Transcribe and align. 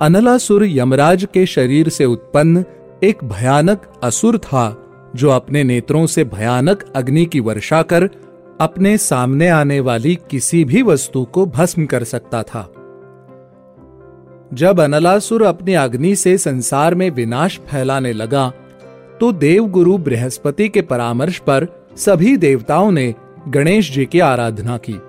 अनलासुर 0.00 0.64
यमराज 0.64 1.26
के 1.34 1.46
शरीर 1.46 1.88
से 1.88 2.04
उत्पन्न 2.04 2.64
एक 3.02 3.24
भयानक 3.24 3.82
असुर 4.02 4.38
था, 4.38 4.76
जो 5.16 5.30
अपने 5.30 5.64
नेत्रों 5.64 6.06
से 6.06 6.24
भयानक 6.24 6.84
अग्नि 6.96 7.24
की 7.24 7.40
वर्षा 7.40 7.82
कर 7.82 8.08
अपने 8.60 8.96
सामने 8.98 9.48
आने 9.48 9.80
वाली 9.80 10.18
किसी 10.30 10.64
भी 10.64 10.82
वस्तु 10.82 11.24
को 11.24 11.46
भस्म 11.46 11.86
कर 11.86 12.04
सकता 12.04 12.42
था। 12.42 12.62
जब 14.54 14.80
अनलासुर 14.80 15.42
अपनी 15.42 15.74
अग्नि 15.74 16.14
से 16.16 16.38
संसार 16.38 16.94
में 16.94 17.10
विनाश 17.10 17.58
फैलाने 17.58 18.12
लगा 18.12 18.52
तो 19.20 19.32
देवगुरु 19.32 19.98
बृहस्पति 19.98 20.68
के 20.68 20.82
परामर्श 20.82 21.38
पर 21.38 21.66
सभी 21.96 22.36
देवताओं 22.36 22.90
ने 22.90 23.14
गणेश 23.48 23.92
जी 23.92 24.04
की 24.04 24.20
आराधना 24.20 24.76
की। 24.78 25.00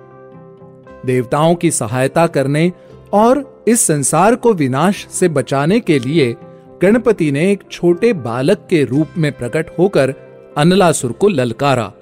देवताओं 1.06 1.54
की 1.54 1.70
सहायता 1.70 2.26
करने 2.26 2.72
और 3.12 3.51
इस 3.68 3.80
संसार 3.80 4.34
को 4.34 4.52
विनाश 4.52 5.06
से 5.10 5.28
बचाने 5.28 5.80
के 5.80 5.98
लिए 5.98 6.36
गणपति 6.82 7.32
ने 7.32 7.52
एक 7.52 7.64
छोटे 7.70 8.12
बालक 8.12 8.66
के 8.70 8.84
रूप 8.84 9.06
में 9.18 9.32
प्रकट 9.32 9.66
होकर 9.78 10.14
अनलासुर 10.56 11.12
को 11.12 11.28
ललकारा। 11.28 11.92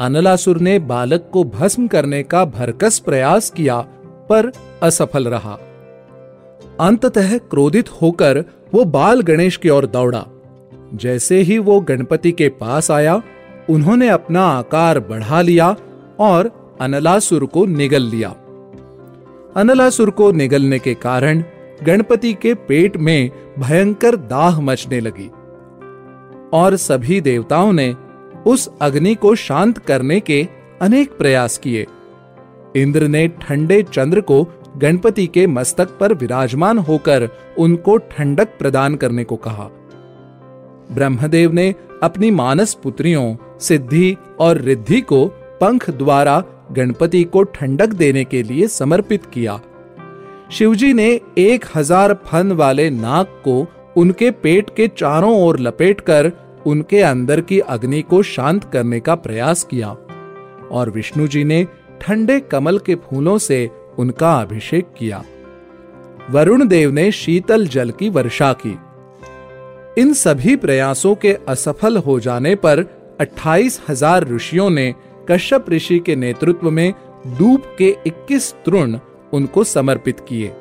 अनलासुर 0.00 0.60
ने 0.60 0.78
बालक 0.78 1.30
को 1.32 1.44
भस्म 1.44 1.86
करने 1.86 2.22
का 2.22 2.44
भरकस 2.44 2.98
प्रयास 2.98 3.50
किया, 3.50 3.80
पर 4.28 4.52
असफल 4.82 5.28
रहा। 5.28 5.58
अंततः 6.80 7.38
क्रोधित 7.38 7.88
होकर 8.02 8.44
वो 8.74 8.84
बाल 8.84 9.20
गणेश 9.20 9.56
की 9.56 9.68
ओर 9.68 9.86
दौड़ा। 9.86 10.26
जैसे 10.94 11.38
ही 11.38 11.58
वो 11.58 11.80
गणपति 11.80 12.32
के 12.32 12.48
पास 12.48 12.90
आया, 12.90 13.22
उन्होंने 13.70 14.08
अपना 14.08 14.42
आकार 14.42 15.00
बढ़ा 15.00 15.42
लिया 15.42 15.76
और 16.18 16.50
अनलासुर 16.80 17.44
को 17.44 17.66
निगल 17.66 18.02
लिया। 18.02 18.36
अनलासुर 19.56 20.10
को 20.10 20.32
निगलने 20.32 20.78
के 20.78 20.94
कारण 20.94 21.42
गणपति 21.82 22.34
के 22.34 22.54
पेट 22.54 22.96
में 22.96 23.30
भयंकर 23.58 24.16
दाह 24.16 24.60
मचने 24.60 25.00
लगी। 25.00 25.30
और 26.52 26.76
सभी 26.76 27.20
देवताओं 27.20 27.72
ने 27.72 27.96
उस 28.46 28.70
अग्नि 28.80 29.14
को 29.14 29.34
शांत 29.34 29.78
करने 29.78 30.20
के 30.20 30.48
अनेक 30.82 31.10
प्रयास 31.18 31.58
किए। 31.58 31.86
इंद्र 32.76 33.08
ने 33.08 33.28
ठंडे 33.28 33.82
चंद्र 33.82 34.20
को 34.20 34.48
गणपति 34.76 35.26
के 35.26 35.46
मस्तक 35.46 35.88
पर 35.88 36.14
विराजमान 36.14 36.78
होकर 36.78 37.28
उनको 37.58 37.96
ठंडक 37.96 38.48
प्रदान 38.58 38.94
करने 38.94 39.24
को 39.24 39.36
कहा। 39.36 39.70
ब्रह्मदेव 40.92 41.52
ने 41.52 41.74
अपनी 42.02 42.30
मानस 42.30 42.74
पुत्रियों, 42.74 43.36
सिद्धि 43.58 44.16
और 44.40 44.56
रिद्धि 44.56 45.00
को 45.00 45.26
पंख 45.60 45.90
द्वारा 45.90 46.44
गणपति 46.72 47.22
को 47.24 47.42
ठंडक 47.44 47.92
देने 47.94 48.24
के 48.24 48.42
लिए 48.42 48.68
समर्पित 48.68 49.26
किया। 49.26 49.60
शिवजी 50.50 50.92
ने 50.92 51.08
एक 51.38 51.64
हज़ार 51.74 52.14
फन 52.26 52.52
वाले 52.52 52.88
नाग 52.90 53.26
को 53.44 53.66
उनके 53.96 54.30
पेट 54.30 54.70
के 54.76 54.86
चारों 54.88 55.34
ओर 55.42 55.58
लपेटकर 55.60 56.30
उनके 56.66 57.00
अंदर 57.02 57.40
की 57.40 57.58
अग्नि 57.68 58.02
को 58.02 58.22
शांत 58.22 58.64
करने 58.64 59.00
का 59.00 59.14
प्रयास 59.14 59.62
किया 59.64 59.88
और 60.70 60.90
विष्णु 60.90 61.26
जी 61.26 61.44
ने 61.44 61.66
ठंडे 62.00 62.38
कमल 62.40 62.78
के 62.78 62.94
फूलों 62.94 63.36
से 63.38 63.68
उनका 63.98 64.32
अभिषेक 64.40 64.92
किया। 64.98 65.22
वरुण 66.30 66.66
देव 66.68 66.90
ने 66.90 67.10
शीतल 67.12 67.66
जल 67.66 67.90
की 67.90 68.08
वर्षा 68.08 68.52
की। 68.52 68.78
इन 69.98 70.12
सभी 70.14 70.56
प्रयासों 70.56 71.14
के 71.14 71.32
असफल 71.48 71.96
हो 71.96 72.18
जाने 72.20 72.54
पर 72.54 72.84
अट्ठाईस 73.20 73.80
हज़ार 73.88 74.28
ऋषियों 74.28 74.68
ने 74.70 74.94
कश्यप 75.30 75.70
ऋषि 75.70 75.98
के 75.98 76.16
नेतृत्व 76.16 76.70
में 76.70 76.94
दूब 77.26 77.62
के 77.78 77.96
21 78.06 78.54
तृण 78.54 78.98
उनको 79.32 79.64
समर्पित 79.64 80.20
किए। 80.20 80.52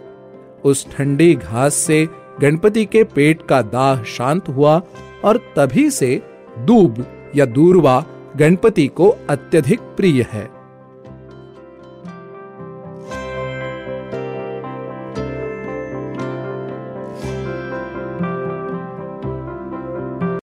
उस 0.64 0.88
ठंडी 0.92 1.36
घास 1.36 1.74
से 1.74 2.08
गणपति 2.42 2.86
के 2.86 3.04
पेट 3.04 3.42
का 3.42 3.62
दाह 3.62 4.04
शांत 4.04 4.50
हुआ 4.50 4.82
और 5.24 5.38
तभी 5.38 5.90
से 5.92 6.22
दूब 6.60 7.06
या 7.36 7.46
दूरवा 7.46 8.06
गणपति 8.38 8.88
को 8.88 9.10
अत्यधिक 9.30 9.80
प्रिय 9.80 10.26
है। 10.32 10.59